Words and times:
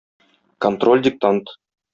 Контроль 0.57 1.03
диктант. 1.03 1.45